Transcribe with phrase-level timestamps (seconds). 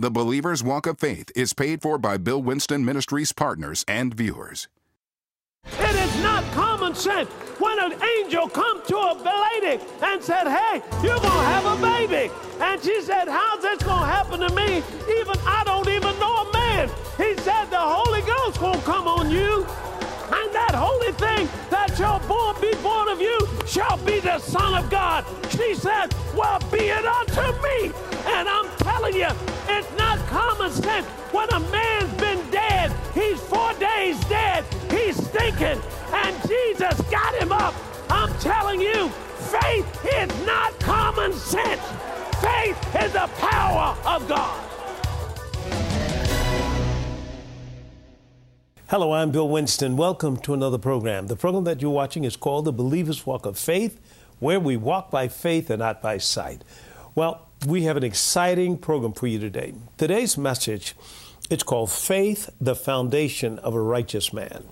[0.00, 4.68] The Believer's Walk of Faith is paid for by Bill Winston Ministries partners and viewers.
[5.66, 7.28] It is not common sense
[7.58, 11.82] when an angel come to a lady and said, hey, you're going to have a
[11.82, 12.32] baby.
[12.60, 14.76] And she said, how's this going to happen to me?
[15.18, 16.88] Even I don't even know a man.
[17.16, 19.66] He said, the Holy Ghost won't come on you.
[20.30, 24.74] And that holy thing that shall born be born of you shall be the Son
[24.74, 25.24] of God.
[25.50, 27.92] She said, well, be it unto me.
[28.26, 29.28] And I'm telling you,
[29.68, 31.06] it's not common sense.
[31.32, 35.80] When a man's been dead, he's four days dead, he's stinking,
[36.12, 37.74] and Jesus got him up.
[38.10, 39.08] I'm telling you,
[39.50, 41.82] faith is not common sense.
[42.40, 44.67] Faith is the power of God.
[48.90, 49.98] Hello, I'm Bill Winston.
[49.98, 51.26] Welcome to another program.
[51.26, 54.00] The program that you're watching is called The Believer's Walk of Faith,
[54.38, 56.64] where we walk by faith and not by sight.
[57.14, 59.74] Well, we have an exciting program for you today.
[59.98, 60.94] Today's message
[61.50, 64.64] it's called Faith, the Foundation of a Righteous Man.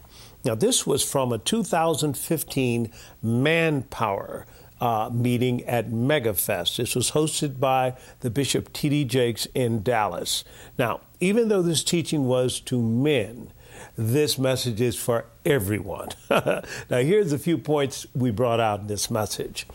[0.47, 2.91] Now, this was from a 2015
[3.23, 4.47] Manpower
[4.81, 6.79] uh, meeting at MegaFest.
[6.79, 9.05] This was hosted by the Bishop T.D.
[9.05, 10.43] Jakes in Dallas.
[10.79, 13.53] Now, even though this teaching was to men,
[13.97, 16.09] this message is for everyone.
[16.31, 19.67] now, here's a few points we brought out in this message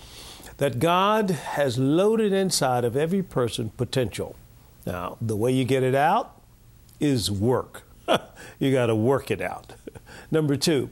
[0.57, 4.35] that God has loaded inside of every person potential.
[4.85, 6.39] Now, the way you get it out
[6.99, 7.83] is work.
[8.59, 9.73] you got to work it out.
[10.31, 10.91] Number two,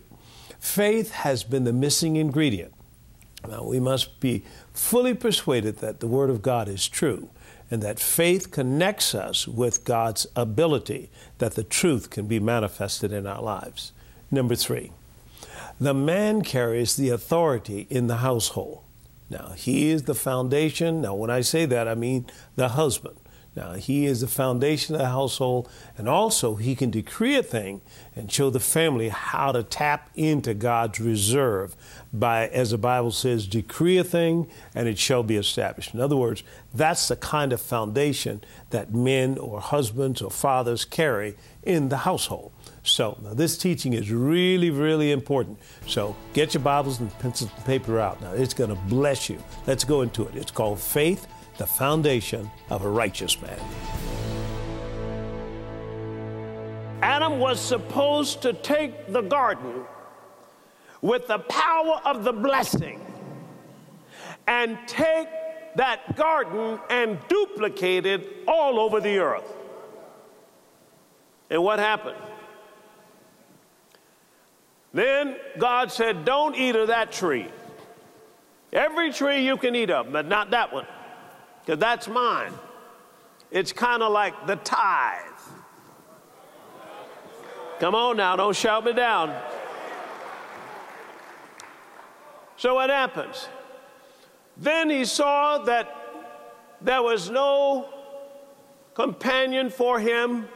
[0.59, 2.73] faith has been the missing ingredient.
[3.47, 7.29] Now, we must be fully persuaded that the Word of God is true
[7.71, 13.27] and that faith connects us with God's ability that the truth can be manifested in
[13.27, 13.91] our lives.
[14.31, 14.91] Number three,
[15.79, 18.83] the man carries the authority in the household.
[19.29, 21.01] Now, he is the foundation.
[21.01, 23.17] Now, when I say that, I mean the husband.
[23.59, 27.81] Now, he is the foundation of the household, and also he can decree a thing
[28.15, 31.75] and show the family how to tap into God's reserve
[32.13, 35.93] by, as the Bible says, decree a thing and it shall be established.
[35.93, 36.41] In other words,
[36.73, 42.53] that's the kind of foundation that men or husbands or fathers carry in the household.
[42.83, 45.59] So, now this teaching is really, really important.
[45.85, 48.21] So, get your Bibles and pencils and paper out.
[48.21, 49.43] Now, it's going to bless you.
[49.67, 50.35] Let's go into it.
[50.35, 51.27] It's called Faith
[51.59, 53.59] the foundation of a righteous man.
[57.01, 59.83] Adam was supposed to take the garden
[61.01, 63.05] with the power of the blessing
[64.47, 65.27] and take
[65.75, 69.53] that garden and duplicate it all over the earth.
[71.49, 72.17] And what happened?
[74.93, 77.49] Then God said, Don't eat of that tree.
[78.71, 80.85] Every tree you can eat of, but not that one
[81.69, 82.51] because that's mine.
[83.51, 85.21] It's kind of like the tithe.
[87.79, 89.39] Come on now, don't shout me down.
[92.57, 93.47] So what happens?
[94.57, 95.95] Then he saw that
[96.81, 97.89] there was no
[98.95, 100.47] companion for him,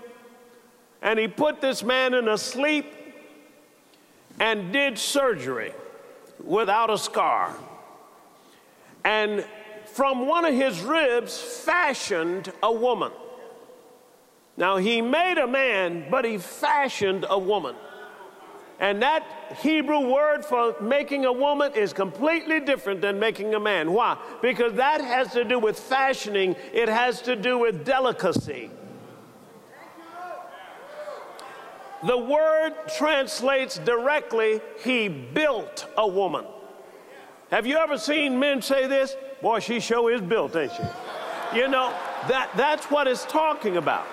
[1.03, 2.91] and he put this man in a sleep
[4.39, 5.73] and did surgery
[6.43, 7.55] without a scar.
[9.03, 9.45] And
[9.93, 13.11] from one of his ribs fashioned a woman.
[14.57, 17.75] Now, he made a man, but he fashioned a woman.
[18.79, 19.23] And that
[19.61, 23.93] Hebrew word for making a woman is completely different than making a man.
[23.93, 24.17] Why?
[24.41, 28.71] Because that has to do with fashioning, it has to do with delicacy.
[32.05, 36.45] The word translates directly, he built a woman.
[37.51, 39.15] Have you ever seen men say this?
[39.43, 40.83] Boy, she sure is built, ain't she?
[41.53, 41.89] You know,
[42.29, 44.07] that, that's what it's talking about.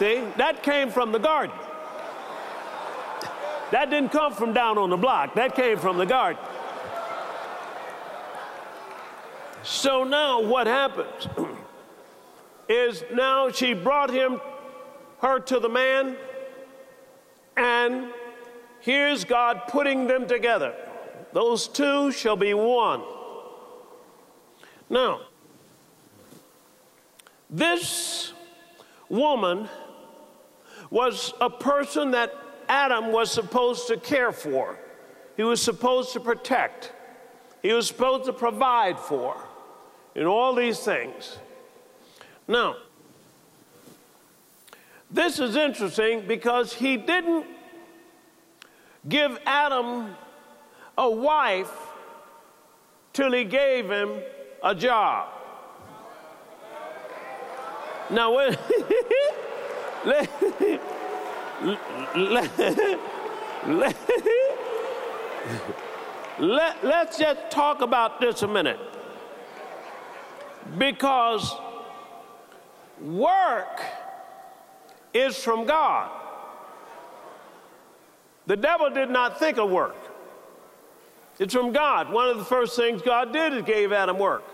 [0.00, 1.54] See, that came from the garden.
[3.70, 6.42] That didn't come from down on the block, that came from the garden.
[9.62, 11.28] So now what happens
[12.68, 14.40] is now she brought him,
[15.20, 16.16] her to the man,
[17.56, 18.08] and
[18.80, 20.74] here's God putting them together.
[21.32, 23.02] Those two shall be one.
[24.88, 25.20] Now,
[27.50, 28.32] this
[29.08, 29.68] woman
[30.90, 32.34] was a person that
[32.68, 34.78] Adam was supposed to care for,
[35.36, 36.92] he was supposed to protect,
[37.62, 39.36] he was supposed to provide for,
[40.14, 41.38] in all these things.
[42.46, 42.76] Now,
[45.10, 47.46] this is interesting because he didn't
[49.08, 50.14] give Adam
[50.98, 51.72] a wife
[53.12, 54.20] till he gave him
[54.64, 55.28] a job.
[58.10, 58.58] Now, wait.
[60.04, 60.30] let,
[62.16, 62.58] let,
[63.66, 63.96] let,
[66.38, 68.80] let, let's just talk about this a minute.
[70.78, 71.54] Because
[73.00, 73.82] work
[75.12, 76.10] is from God.
[78.46, 79.96] The devil did not think of work.
[81.38, 82.12] It's from God.
[82.12, 84.44] One of the first things God did is gave Adam work.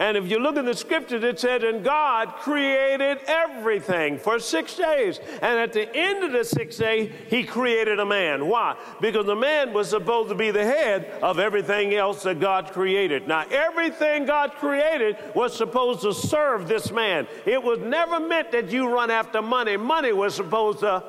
[0.00, 4.74] And if you look in the scriptures, it said, and God created everything for six
[4.74, 5.20] days.
[5.42, 8.46] And at the end of the sixth day, he created a man.
[8.46, 8.76] Why?
[9.02, 13.28] Because the man was supposed to be the head of everything else that God created.
[13.28, 17.26] Now, everything God created was supposed to serve this man.
[17.44, 19.76] It was never meant that you run after money.
[19.76, 21.04] Money was supposed to,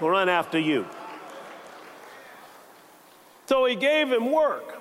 [0.00, 0.86] to run after you.
[3.46, 4.79] So he gave him work.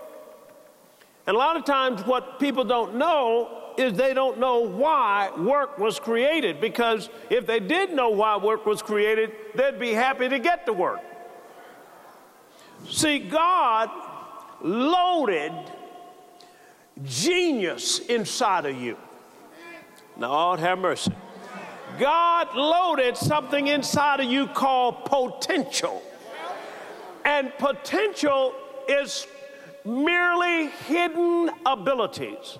[1.30, 5.78] And a lot of times, what people don't know is they don't know why work
[5.78, 6.60] was created.
[6.60, 10.74] Because if they did know why work was created, they'd be happy to get to
[10.74, 11.02] work.
[12.90, 13.92] See, God
[14.64, 15.54] loaded
[17.04, 18.98] genius inside of you.
[20.18, 21.14] Lord have mercy.
[22.00, 26.02] God loaded something inside of you called potential.
[27.24, 28.56] And potential
[28.88, 29.28] is
[29.86, 32.58] merely hidden abilities.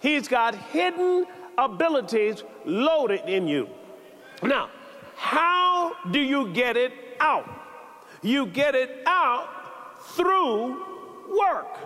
[0.00, 1.26] He's got hidden
[1.56, 3.68] abilities loaded in you.
[4.42, 4.70] Now,
[5.16, 7.48] how do you get it out?
[8.22, 9.48] You get it out
[10.14, 10.84] through
[11.38, 11.76] work.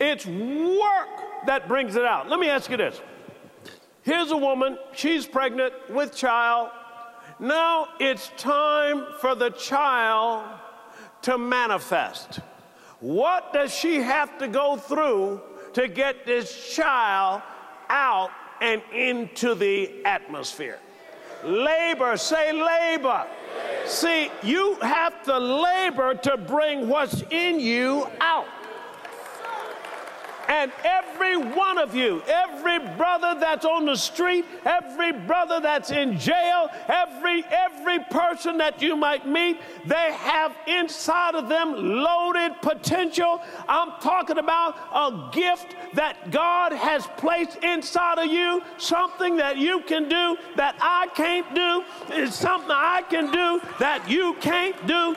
[0.00, 2.28] It's work that brings it out.
[2.28, 3.00] Let me ask you this.
[4.02, 6.70] Here's a woman, she's pregnant with child.
[7.38, 10.44] Now it's time for the child
[11.22, 12.40] to manifest.
[13.00, 15.40] What does she have to go through
[15.72, 17.42] to get this child
[17.88, 18.30] out
[18.60, 20.78] and into the atmosphere?
[21.42, 23.26] Labor, say labor.
[23.86, 28.46] See, you have to labor to bring what's in you out.
[30.50, 36.18] And every one of you, every brother that's on the street, every brother that's in
[36.18, 43.40] jail, every every person that you might meet, they have inside of them loaded potential.
[43.68, 49.82] I'm talking about a gift that God has placed inside of you, something that you
[49.82, 55.14] can do that I can't do, is something I can do that you can't do.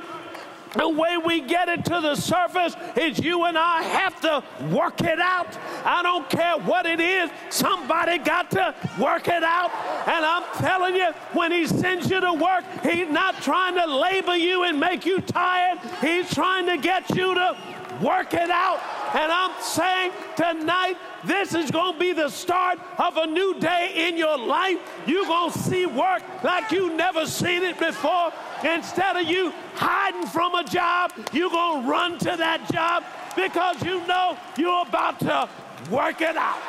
[0.73, 5.01] The way we get it to the surface is you and I have to work
[5.01, 5.57] it out.
[5.85, 9.71] I don't care what it is, somebody got to work it out.
[10.07, 14.35] And I'm telling you, when He sends you to work, He's not trying to labor
[14.35, 17.55] you and make you tired, He's trying to get you to
[18.01, 18.81] work it out.
[19.13, 24.07] And I'm saying tonight, this is going to be the start of a new day
[24.07, 24.79] in your life.
[25.05, 28.33] You're going to see work like you never seen it before.
[28.63, 33.03] Instead of you hiding from a job, you're going to run to that job
[33.35, 35.47] because you know you're about to
[35.91, 36.61] work it out.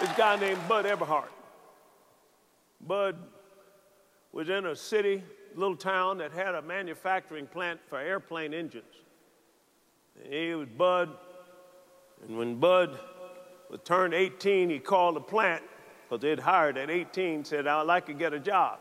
[0.00, 1.30] This guy named Bud Everhart.
[2.86, 3.16] Bud
[4.32, 5.22] was in a city,
[5.54, 9.05] little town that had a manufacturing plant for airplane engines.
[10.22, 11.10] He was Bud,
[12.26, 12.98] and when Bud
[13.70, 15.62] was turned 18, he called the plant
[16.02, 18.78] because they'd hired at 18, said, I'd like to get a job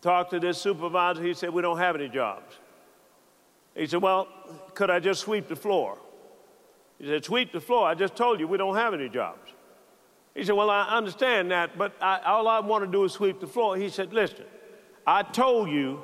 [0.00, 1.22] talked to this supervisor.
[1.22, 2.58] He said, We don't have any jobs.
[3.74, 4.28] He said, Well,
[4.74, 5.98] could I just sweep the floor?
[6.98, 7.86] He said, Sweep the floor.
[7.86, 9.52] I just told you we don't have any jobs.
[10.34, 13.40] He said, Well, I understand that, but I, all I want to do is sweep
[13.40, 13.76] the floor.
[13.76, 14.44] He said, Listen,
[15.06, 16.02] I told you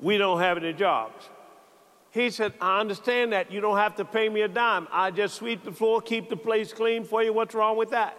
[0.00, 1.28] we don't have any jobs.
[2.10, 3.52] He said, I understand that.
[3.52, 4.88] You don't have to pay me a dime.
[4.90, 7.32] I just sweep the floor, keep the place clean for you.
[7.32, 8.16] What's wrong with that?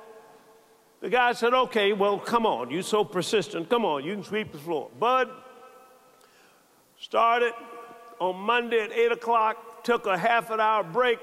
[1.01, 2.69] The guy said, Okay, well, come on.
[2.69, 3.69] You're so persistent.
[3.69, 4.89] Come on, you can sweep the floor.
[5.00, 5.29] Bud
[7.00, 7.53] started
[8.19, 11.19] on Monday at 8 o'clock, took a half an hour break,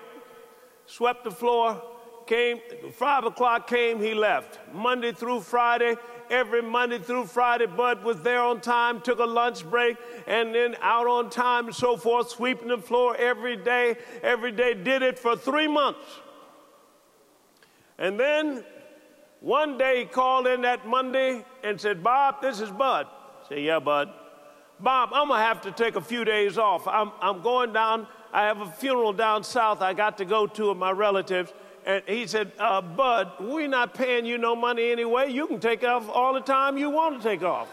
[0.86, 1.82] swept the floor,
[2.26, 2.60] came,
[2.92, 4.58] 5 o'clock came, he left.
[4.72, 5.96] Monday through Friday,
[6.30, 10.76] every Monday through Friday, Bud was there on time, took a lunch break, and then
[10.80, 15.18] out on time and so forth, sweeping the floor every day, every day, did it
[15.18, 16.00] for three months.
[17.98, 18.64] And then
[19.40, 23.06] one day he called in that Monday and said, Bob, this is Bud.
[23.06, 24.10] I said, Yeah, Bud.
[24.78, 26.86] Bob, I'm going to have to take a few days off.
[26.86, 30.70] I'm, I'm going down, I have a funeral down south I got to go to
[30.70, 31.52] of my relatives.
[31.86, 35.30] And he said, uh, Bud, we're not paying you no money anyway.
[35.30, 37.68] You can take off all the time you want to take off.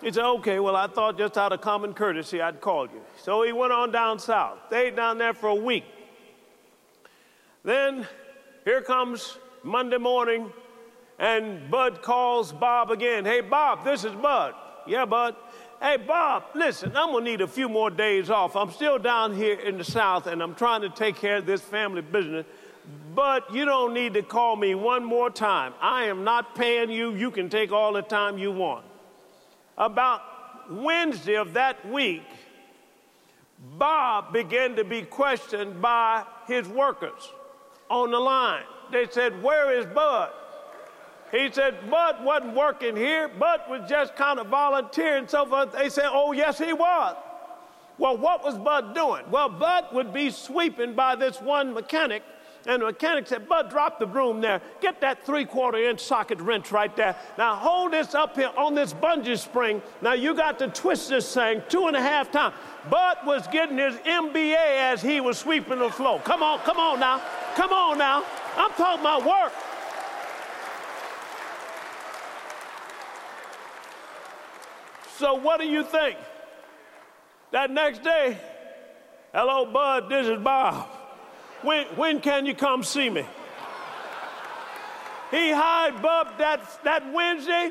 [0.00, 3.02] He said, okay, well, I thought just out of common courtesy I'd call you.
[3.22, 5.84] So he went on down south, stayed down there for a week.
[7.64, 8.06] Then
[8.64, 10.50] here comes Monday morning,
[11.18, 13.26] and Bud calls Bob again.
[13.26, 14.54] Hey, Bob, this is Bud.
[14.86, 15.36] Yeah, Bud.
[15.80, 18.56] Hey, Bob, listen, I'm to need a few more days off.
[18.56, 21.60] I'm still down here in the South, and I'm trying to take care of this
[21.60, 22.46] family business.
[23.14, 25.72] But you don't need to call me one more time.
[25.80, 27.14] I am not paying you.
[27.14, 28.84] You can take all the time you want.
[29.78, 30.22] About
[30.70, 32.24] Wednesday of that week,
[33.78, 37.32] Bob began to be questioned by his workers
[37.88, 38.64] on the line.
[38.92, 40.30] They said, Where is Bud?
[41.32, 43.28] He said, Bud wasn't working here.
[43.28, 45.68] Bud was just kind of volunteering so.
[45.72, 47.16] They said, Oh, yes, he was.
[47.96, 49.22] Well, what was Bud doing?
[49.30, 52.22] Well, Bud would be sweeping by this one mechanic
[52.66, 54.60] and the mechanic said, Bud, drop the broom there.
[54.80, 57.16] Get that three quarter inch socket wrench right there.
[57.36, 59.82] Now hold this up here on this bungee spring.
[60.00, 62.54] Now you got to twist this thing two and a half times.
[62.90, 66.20] Bud was getting his MBA as he was sweeping the floor.
[66.20, 67.20] Come on, come on now.
[67.54, 68.24] Come on now.
[68.56, 69.52] I'm talking about work.
[75.16, 76.16] So what do you think?
[77.52, 78.36] That next day,
[79.32, 80.88] hello, Bud, this is Bob.
[81.64, 83.24] When, when can you come see me?
[85.30, 87.70] He hired Bud that, that Wednesday,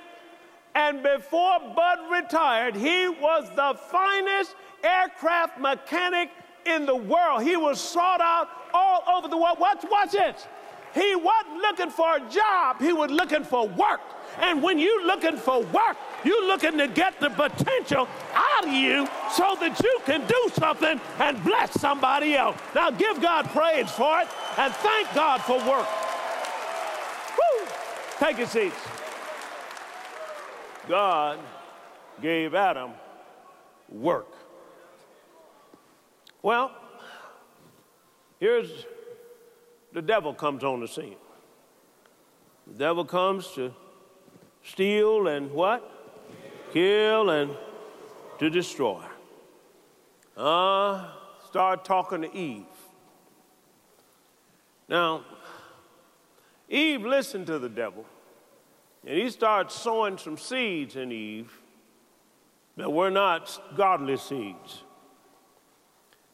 [0.74, 6.32] and before Bud retired, he was the finest aircraft mechanic
[6.66, 7.44] in the world.
[7.44, 9.60] He was sought out all over the world.
[9.60, 10.48] Watch, watch this.
[10.96, 14.02] He wasn't looking for a job, he was looking for work.
[14.40, 19.08] And when you're looking for work, you're looking to get the potential out of you
[19.32, 22.58] so that you can do something and bless somebody else.
[22.74, 25.88] Now give God praise for it and thank God for work.
[27.38, 27.68] Woo!
[28.20, 28.76] Take your seats.
[30.88, 31.40] God
[32.22, 32.92] gave Adam
[33.90, 34.28] work.
[36.42, 36.72] Well,
[38.40, 38.70] here's
[39.94, 41.16] the devil comes on the scene.
[42.68, 43.74] The devil comes to
[44.64, 45.90] steal and what?
[46.72, 47.52] Kill and
[48.40, 49.04] to destroy.
[50.36, 51.08] Uh,
[51.46, 52.66] start talking to Eve.
[54.90, 55.24] Now,
[56.70, 58.06] Eve listened to the devil,
[59.06, 61.52] and he started sowing some seeds in Eve
[62.78, 64.84] that were not godly seeds.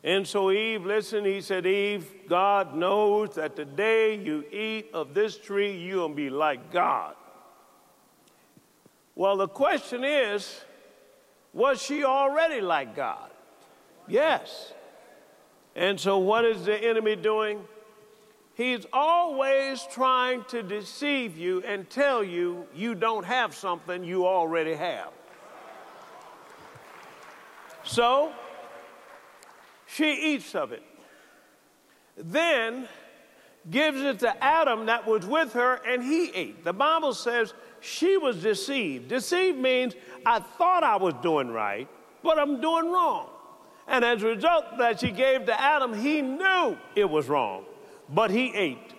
[0.04, 1.26] And so Eve listened.
[1.26, 6.30] He said, Eve, God knows that the day you eat of this tree, you'll be
[6.30, 7.16] like God.
[9.16, 10.62] Well, the question is,
[11.54, 13.32] was she already like God?
[14.08, 14.74] Yes.
[15.76, 17.62] And so, what is the enemy doing?
[18.56, 24.74] He's always trying to deceive you and tell you you don't have something you already
[24.74, 25.12] have.
[27.84, 28.34] So,
[29.88, 30.84] she eats of it.
[32.18, 32.88] Then
[33.70, 36.64] gives it to Adam that was with her, and he ate.
[36.64, 39.10] The Bible says she was deceived.
[39.10, 41.88] Deceived means I thought I was doing right,
[42.24, 43.30] but I'm doing wrong.
[43.88, 47.66] And as a result that she gave to Adam, he knew it was wrong,
[48.10, 48.94] but he ate.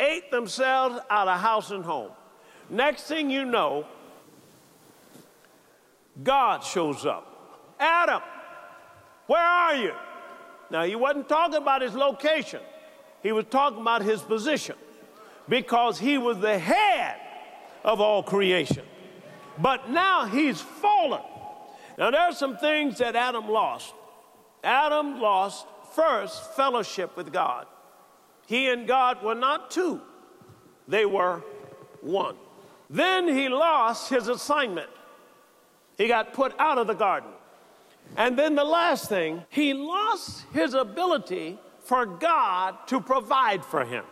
[0.00, 2.10] Ate themselves out of house and home.
[2.70, 3.86] Next thing you know,
[6.22, 7.30] God shows up.
[7.78, 8.22] Adam,
[9.26, 9.92] where are you?
[10.70, 12.60] Now, he wasn't talking about his location,
[13.24, 14.76] he was talking about his position
[15.48, 17.16] because he was the head
[17.82, 18.84] of all creation.
[19.58, 21.22] But now he's fallen.
[21.96, 23.94] Now, there are some things that Adam lost.
[24.62, 27.66] Adam lost first fellowship with God.
[28.46, 30.02] He and God were not two,
[30.86, 31.42] they were
[32.02, 32.36] one.
[32.90, 34.90] Then he lost his assignment.
[35.96, 37.30] He got put out of the garden.
[38.18, 44.04] And then the last thing, he lost his ability for God to provide for him.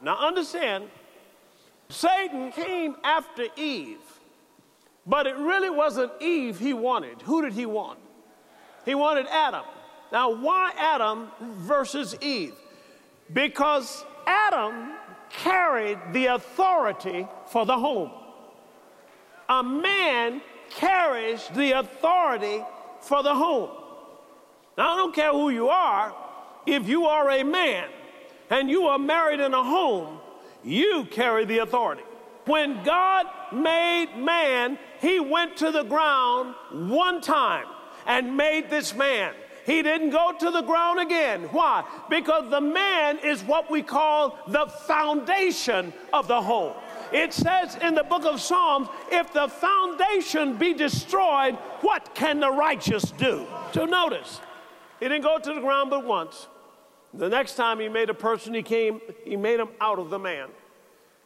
[0.00, 0.88] Now, understand,
[1.88, 4.00] Satan came after Eve,
[5.06, 7.22] but it really wasn't Eve he wanted.
[7.22, 7.98] Who did he want?
[8.84, 9.64] He wanted Adam.
[10.10, 12.54] Now, why Adam versus Eve?
[13.32, 14.92] Because Adam
[15.30, 18.10] carried the authority for the home.
[19.48, 20.40] A man
[20.70, 22.62] carries the authority
[23.00, 23.70] for the home.
[24.76, 26.14] Now, I don't care who you are,
[26.66, 27.88] if you are a man
[28.50, 30.18] and you are married in a home,
[30.64, 32.02] you carry the authority.
[32.44, 37.66] When God made man, he went to the ground one time
[38.06, 39.34] and made this man.
[39.64, 41.44] He didn't go to the ground again.
[41.52, 41.84] Why?
[42.10, 46.74] Because the man is what we call the foundation of the home.
[47.12, 52.50] It says in the book of Psalms, if the foundation be destroyed, what can the
[52.50, 53.46] righteous do?
[53.72, 54.40] So notice,
[54.98, 56.48] he didn't go to the ground but once.
[57.14, 60.18] The next time he made a person, he came, he made him out of the
[60.18, 60.48] man.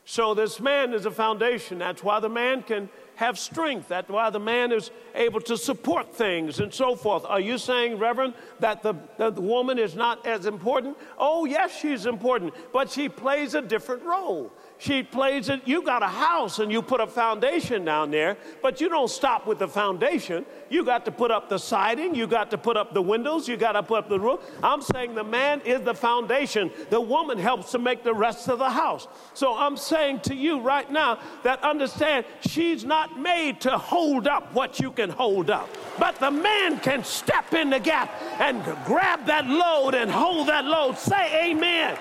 [0.05, 1.79] So this man is a foundation.
[1.79, 3.89] That's why the man can have strength.
[3.89, 7.25] That's why the man is able to support things and so forth.
[7.25, 10.97] Are you saying, Reverend, that the, that the woman is not as important?
[11.19, 15.63] Oh, yes, she's important, but she plays a different role she plays it.
[15.65, 19.47] You got a house and you put a foundation down there, but you don't stop
[19.47, 20.45] with the foundation.
[20.69, 23.57] You got to put up the siding, you got to put up the windows, you
[23.57, 24.41] got to put up the roof.
[24.63, 26.71] I'm saying the man is the foundation.
[26.91, 29.09] The woman helps to make the rest of the house.
[29.33, 34.53] So I'm saying to you right now that understand she's not made to hold up
[34.53, 35.69] what you can hold up,
[35.99, 40.65] but the man can step in the gap and grab that load and hold that
[40.65, 40.99] load.
[40.99, 41.97] Say amen.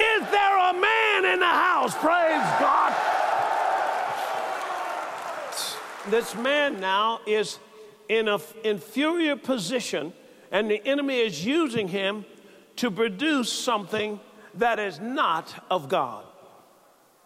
[0.00, 1.94] Is there a man in the house?
[1.94, 2.94] Praise God.
[6.10, 7.58] This man now is
[8.08, 10.12] in an inferior position,
[10.50, 12.24] and the enemy is using him
[12.76, 14.18] to produce something
[14.54, 16.24] that is not of God.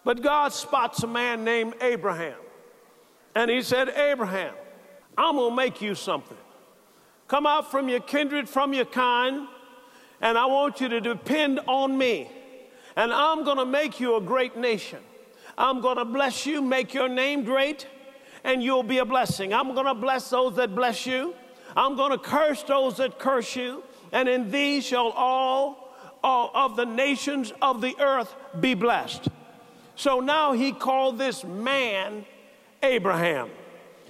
[0.04, 2.38] But God spots a man named Abraham,
[3.34, 4.54] and he said, Abraham,
[5.16, 6.36] I'm gonna make you something.
[7.28, 9.46] Come out from your kindred, from your kind,
[10.20, 12.28] and I want you to depend on me
[12.96, 14.99] and I'm going to make you a great nation.
[15.56, 17.87] I'm going to bless you, make your name great,
[18.44, 19.52] and you'll be a blessing.
[19.52, 21.34] I'm going to bless those that bless you.
[21.76, 23.82] I'm going to curse those that curse you,
[24.12, 29.28] and in thee shall all, all of the nations of the earth be blessed.
[29.96, 32.25] So now he called this man
[32.82, 33.50] Abraham.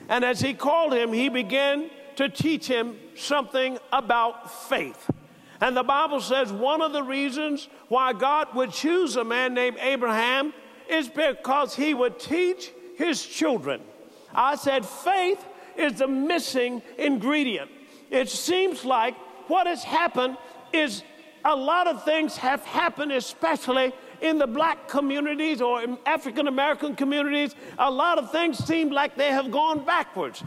[0.09, 5.11] And as he called him, he began to teach him something about faith.
[5.62, 9.76] And the Bible says one of the reasons why God would choose a man named
[9.81, 10.52] Abraham
[10.90, 13.81] is because he would teach his children.
[14.35, 15.42] I said, faith
[15.76, 17.71] is the missing ingredient.
[18.11, 19.14] It seems like
[19.47, 20.37] what has happened
[20.73, 21.04] is
[21.45, 27.54] a lot of things have happened, especially in the black communities or African American communities.
[27.78, 30.42] A lot of things seem like they have gone backwards.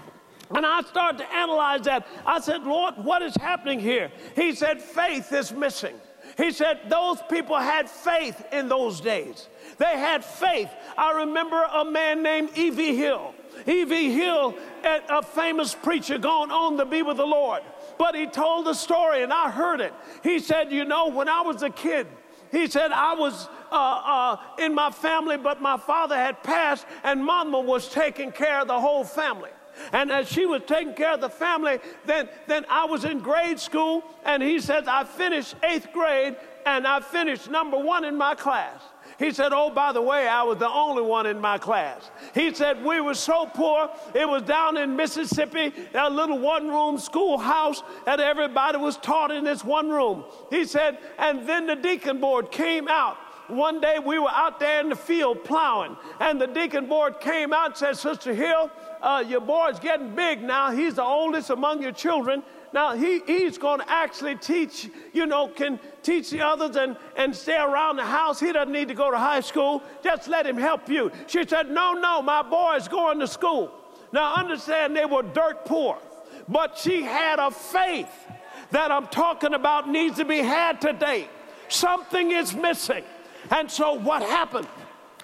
[0.53, 2.07] And I started to analyze that.
[2.25, 4.11] I said, Lord, what is happening here?
[4.35, 5.95] He said, faith is missing.
[6.37, 9.47] He said, those people had faith in those days.
[9.77, 10.69] They had faith.
[10.97, 12.95] I remember a man named E.V.
[12.95, 13.33] Hill.
[13.65, 14.11] E.V.
[14.11, 17.63] Hill, a famous preacher, gone on to be with the Lord.
[17.97, 19.93] But he told the story, and I heard it.
[20.23, 22.07] He said, You know, when I was a kid,
[22.51, 27.23] he said, I was uh, uh, in my family, but my father had passed, and
[27.23, 29.49] mama was taking care of the whole family.
[29.91, 33.59] And as she was taking care of the family, then, then I was in grade
[33.59, 36.35] school, and he says, I finished eighth grade,
[36.65, 38.81] and I finished number one in my class.
[39.17, 42.09] He said, Oh, by the way, I was the only one in my class.
[42.33, 46.97] He said, We were so poor, it was down in Mississippi, a little one room
[46.97, 50.25] schoolhouse, that everybody was taught in this one room.
[50.49, 54.79] He said, And then the deacon board came out one day we were out there
[54.79, 59.23] in the field plowing, and the deacon board came out and said, Sister Hill, uh,
[59.27, 60.71] your boy's getting big now.
[60.71, 62.43] He's the oldest among your children.
[62.73, 67.33] Now he, he's going to actually teach, you know, can teach the others and, and
[67.33, 68.39] stay around the house.
[68.39, 69.81] He doesn't need to go to high school.
[70.03, 71.11] Just let him help you.
[71.27, 73.71] She said, No, no, my boy's going to school.
[74.11, 75.97] Now understand they were dirt poor,
[76.49, 78.11] but she had a faith
[78.71, 81.29] that I'm talking about needs to be had today.
[81.69, 83.03] Something is missing.
[83.51, 84.67] And so what happened?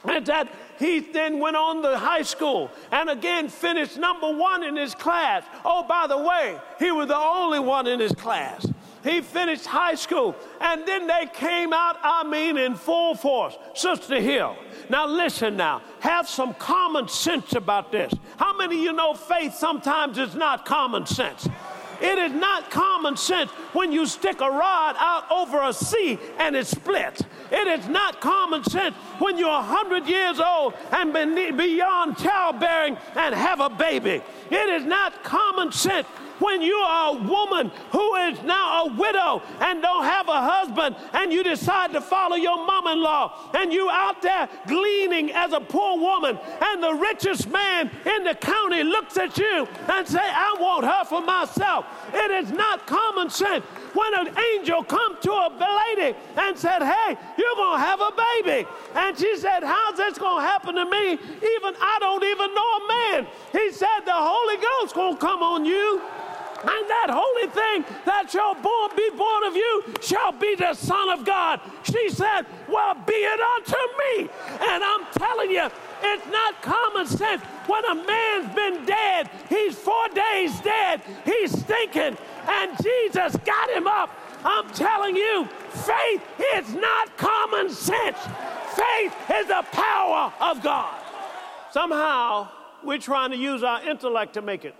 [0.03, 4.75] And that he then went on to high school and again finished number one in
[4.75, 5.43] his class.
[5.63, 8.65] Oh, by the way, he was the only one in his class.
[9.03, 13.55] He finished high school and then they came out, I mean, in full force.
[13.75, 14.55] Sister Hill.
[14.89, 18.12] Now, listen now, have some common sense about this.
[18.38, 21.47] How many of you know faith sometimes is not common sense?
[22.01, 26.55] It is not common sense when you stick a rod out over a sea and
[26.55, 27.21] it splits.
[27.52, 33.60] It is not common sense when you're 100 years old and beyond childbearing and have
[33.60, 34.22] a baby.
[34.50, 36.08] It is not common sense
[36.42, 40.96] when you are a woman who is now a widow and don't have a husband
[41.14, 46.00] and you decide to follow your mom-in-law and you out there gleaning as a poor
[46.00, 50.84] woman and the richest man in the county looks at you and say i want
[50.84, 56.17] her for myself it is not common sense when an angel come to a lady
[56.38, 60.41] and said hey you're going to have a baby and she said how's this going
[60.41, 64.58] to happen to me even i don't even know a man he said the holy
[64.58, 66.01] ghost going to come on you
[66.63, 71.10] and that holy thing that shall born, be born of you shall be the Son
[71.10, 71.60] of God.
[71.84, 74.30] She said, Well, be it unto me.
[74.62, 75.67] And I'm telling you,
[76.04, 77.41] it's not common sense.
[77.65, 83.88] When a man's been dead, he's four days dead, he's stinking, and Jesus got him
[83.88, 84.10] up.
[84.43, 86.21] I'm telling you, faith
[86.56, 88.17] is not common sense.
[88.73, 90.99] Faith is the power of God.
[91.71, 92.49] Somehow,
[92.84, 94.75] we're trying to use our intellect to make it.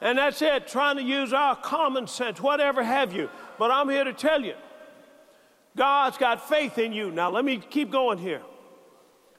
[0.00, 3.28] And that's it, trying to use our common sense, whatever have you.
[3.58, 4.54] But I'm here to tell you,
[5.76, 7.10] God's got faith in you.
[7.10, 8.42] Now, let me keep going here.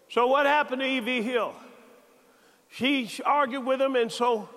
[0.10, 1.22] So, what happened to E.V.
[1.22, 1.54] Hill?
[2.70, 4.50] She argued with him, and so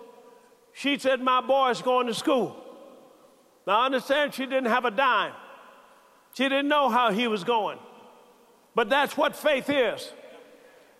[0.72, 2.56] she said, My boy's going to school.
[3.66, 5.32] Now, I understand she didn't have a dime,
[6.34, 7.78] she didn't know how he was going.
[8.74, 10.10] But that's what faith is.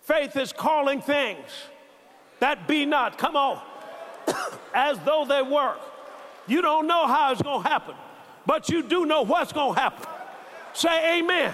[0.01, 1.47] Faith is calling things
[2.39, 3.59] that be not, come on,
[4.75, 5.75] as though they were.
[6.45, 7.95] You don't know how it's going to happen,
[8.45, 10.07] but you do know what's going to happen.
[10.73, 11.53] Say amen.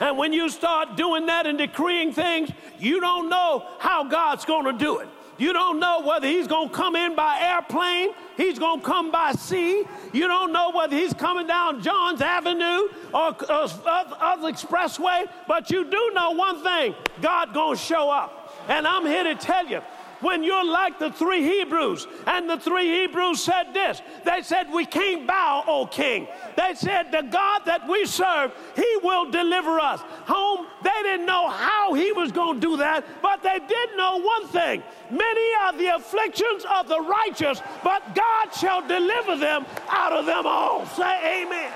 [0.00, 4.64] And when you start doing that and decreeing things, you don't know how God's going
[4.64, 5.08] to do it.
[5.38, 9.10] You don't know whether he's going to come in by airplane, he's going to come
[9.10, 9.84] by sea.
[10.12, 15.84] You don't know whether he's coming down Johns Avenue or uh, other expressway, but you
[15.84, 18.54] do know one thing God going to show up.
[18.68, 19.80] And I'm here to tell you,
[20.24, 22.06] when you're like the three Hebrews.
[22.26, 26.26] And the three Hebrews said this They said, We can't bow, O king.
[26.56, 30.00] They said, The God that we serve, he will deliver us.
[30.26, 34.20] Home, they didn't know how he was going to do that, but they did know
[34.20, 40.12] one thing many are the afflictions of the righteous, but God shall deliver them out
[40.12, 40.86] of them all.
[40.86, 41.72] Say amen.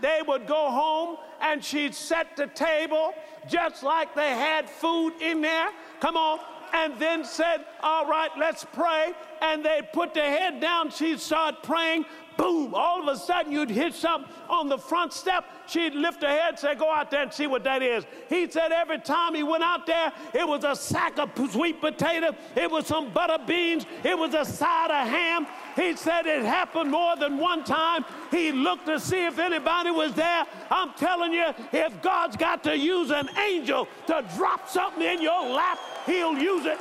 [0.00, 3.14] They would go home and she'd set the table
[3.48, 5.68] just like they had food in there.
[6.00, 6.40] Come on,
[6.72, 9.12] and then said, All right, let's pray.
[9.40, 10.90] And they'd put their head down.
[10.90, 12.04] She'd start praying.
[12.36, 12.74] Boom.
[12.74, 15.44] All of a sudden, you'd hit something on the front step.
[15.66, 18.04] She'd lift her head and say, Go out there and see what that is.
[18.28, 22.34] He said every time he went out there, it was a sack of sweet potato,
[22.56, 25.46] it was some butter beans, it was a side of ham.
[25.76, 28.04] He said it happened more than one time.
[28.30, 30.46] He looked to see if anybody was there.
[30.70, 35.48] I'm telling you, if God's got to use an angel to drop something in your
[35.48, 36.78] lap, he'll use it.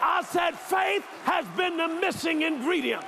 [0.00, 3.04] I said, faith has been the missing ingredient.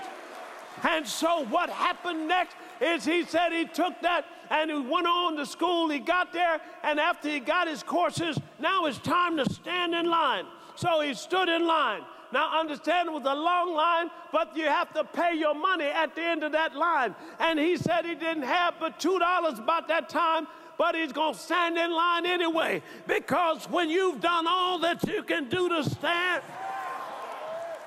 [0.83, 5.37] And so, what happened next is he said he took that and he went on
[5.37, 5.89] to school.
[5.89, 10.07] He got there, and after he got his courses, now it's time to stand in
[10.07, 10.47] line.
[10.75, 12.03] So he stood in line.
[12.33, 16.15] Now, understand it was a long line, but you have to pay your money at
[16.15, 17.15] the end of that line.
[17.39, 20.47] And he said he didn't have but $2 about that time,
[20.79, 22.83] but he's going to stand in line anyway.
[23.07, 26.43] Because when you've done all that you can do to stand,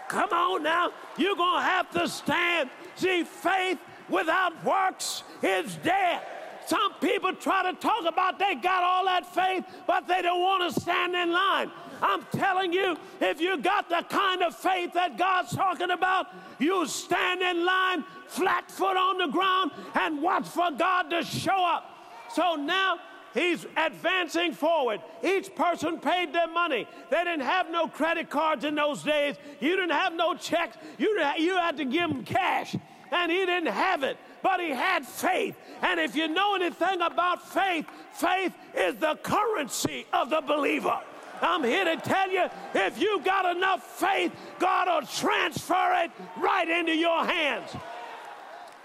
[0.09, 2.69] come on now, you're going to have to stand.
[2.95, 3.79] See, faith
[4.09, 6.21] without works is dead.
[6.67, 10.73] Some people try to talk about they got all that faith, but they don't want
[10.73, 11.71] to stand in line.
[12.03, 16.27] I'm telling you, if you got the kind of faith that God's talking about,
[16.59, 21.65] you stand in line, flat foot on the ground, and watch for God to show
[21.65, 21.89] up.
[22.33, 22.99] So now
[23.33, 24.99] he's advancing forward.
[25.23, 26.85] Each person paid their money.
[27.09, 29.37] They didn't have no credit cards in those days.
[29.61, 30.75] You didn't have no checks.
[30.97, 32.75] You, you had to give them cash.
[33.11, 35.55] And he didn't have it, but he had faith.
[35.81, 40.99] And if you know anything about faith, faith is the currency of the believer.
[41.41, 46.67] I'm here to tell you if you've got enough faith, God will transfer it right
[46.67, 47.69] into your hands.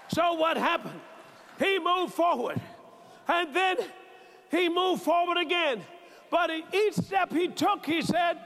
[0.08, 1.00] So what happened?
[1.58, 2.61] He moved forward.
[3.26, 3.76] And then
[4.50, 5.82] he moved forward again.
[6.30, 8.38] But each step he took, he said,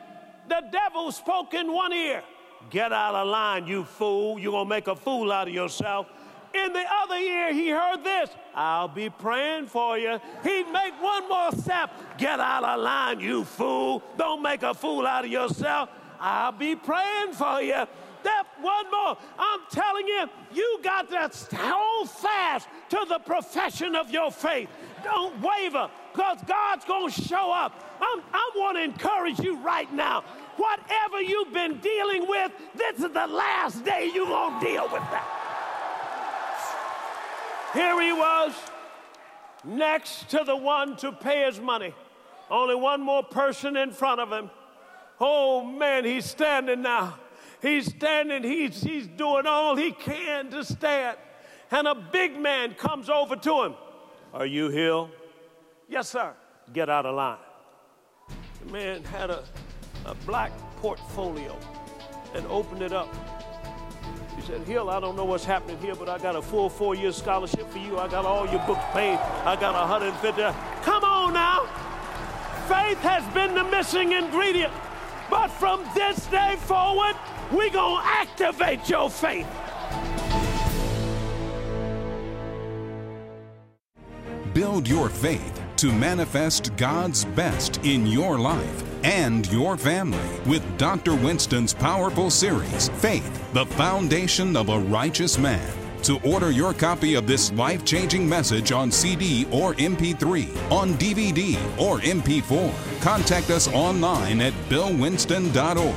[0.48, 2.22] the devil spoke in one ear.
[2.70, 4.38] Get out of line, you fool.
[4.38, 6.06] You're going to make a fool out of yourself.
[6.54, 10.20] In the other ear, he heard this I'll be praying for you.
[10.42, 11.90] He'd make one more step.
[12.18, 14.02] Get out of line, you fool.
[14.18, 15.88] Don't make a fool out of yourself.
[16.20, 17.84] I'll be praying for you.
[18.22, 19.16] That one more.
[19.38, 24.68] I'm telling you, you got to hold fast to the profession of your faith.
[25.02, 27.96] Don't waver because God's going to show up.
[28.00, 30.22] I'm, I want to encourage you right now.
[30.56, 35.02] Whatever you've been dealing with, this is the last day you're going to deal with
[35.10, 35.41] that.
[37.72, 38.52] Here he was.
[39.64, 41.94] next to the one to pay his money.
[42.50, 44.50] Only one more person in front of him.
[45.20, 47.18] Oh man, he's standing now.
[47.60, 51.16] He's standing, he's, he's doing all he can to stand.
[51.70, 53.74] And a big man comes over to him.
[54.34, 55.10] Are you Hill?
[55.88, 56.34] Yes, sir.
[56.72, 57.38] Get out of line.
[58.64, 59.44] The man had a,
[60.06, 61.56] a black portfolio
[62.34, 63.14] and opened it up.
[64.46, 67.12] Said, Hill, I don't know what's happening here, but I got a full four year
[67.12, 67.98] scholarship for you.
[67.98, 69.16] I got all your books paid.
[69.44, 70.42] I got 150.
[70.82, 71.66] Come on now.
[72.66, 74.72] Faith has been the missing ingredient.
[75.30, 77.14] But from this day forward,
[77.52, 79.46] we're going to activate your faith.
[84.54, 91.14] Build your faith to manifest God's best in your life and your family with Dr.
[91.14, 95.72] Winston's powerful series, Faith, the Foundation of a Righteous Man.
[96.02, 101.54] To order your copy of this life changing message on CD or MP3, on DVD
[101.78, 105.94] or MP4, contact us online at billwinston.org.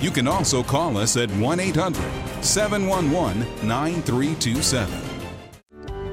[0.00, 5.07] You can also call us at 1 800 711 9327.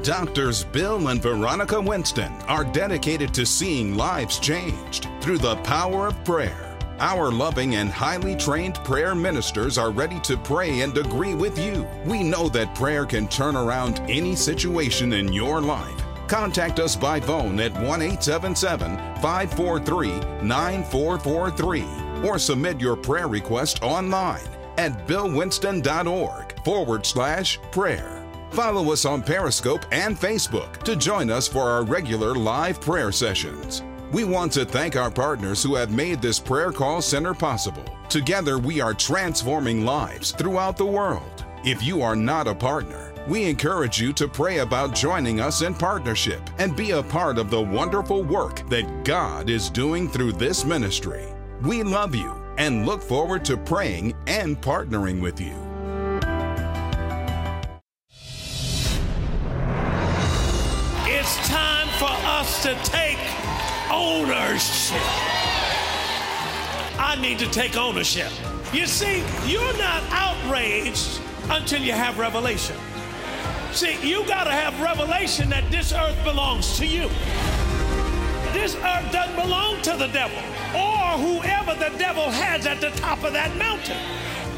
[0.05, 6.23] Doctors Bill and Veronica Winston are dedicated to seeing lives changed through the power of
[6.23, 6.77] prayer.
[6.99, 11.87] Our loving and highly trained prayer ministers are ready to pray and agree with you.
[12.05, 15.99] We know that prayer can turn around any situation in your life.
[16.27, 21.83] Contact us by phone at 1 877 543 9443
[22.23, 28.14] or submit your prayer request online at billwinston.org forward slash prayer.
[28.51, 33.83] Follow us on Periscope and Facebook to join us for our regular live prayer sessions.
[34.11, 37.83] We want to thank our partners who have made this prayer call center possible.
[38.07, 41.43] Together, we are transforming lives throughout the world.
[41.65, 45.73] If you are not a partner, we encourage you to pray about joining us in
[45.73, 50.63] partnership and be a part of the wonderful work that God is doing through this
[50.63, 51.25] ministry.
[51.63, 55.64] We love you and look forward to praying and partnering with you.
[62.65, 63.19] To take
[63.91, 64.97] ownership.
[66.97, 68.31] I need to take ownership.
[68.73, 72.75] You see, you're not outraged until you have revelation.
[73.71, 77.07] See, you got to have revelation that this earth belongs to you.
[78.51, 80.39] This earth doesn't belong to the devil
[80.73, 83.97] or whoever the devil has at the top of that mountain.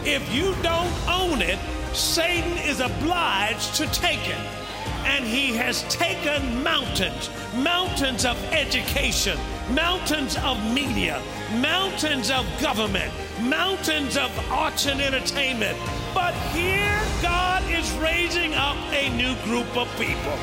[0.06, 1.60] If you don't own it,
[1.94, 4.67] Satan is obliged to take it
[5.08, 9.38] and he has taken mountains mountains of education,
[9.72, 11.22] mountains of media,
[11.60, 15.78] mountains of government, mountains of arts and entertainment.
[16.14, 20.38] But here, God is raising up a new group of people.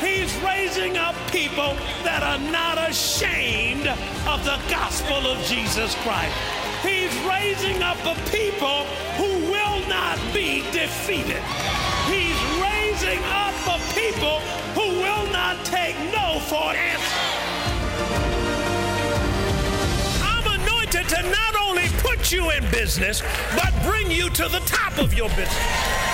[0.00, 1.74] He's raising up people
[2.04, 3.86] that are not ashamed
[4.26, 6.36] of the gospel of Jesus Christ.
[6.82, 8.84] He's raising up a people
[9.16, 11.42] who will not be defeated.
[12.06, 12.25] He's
[12.96, 14.40] raising up a people
[14.74, 17.16] who will not take no for an answer.
[20.22, 23.22] I'm anointed to not only put you in business,
[23.54, 26.05] but bring you to the top of your business.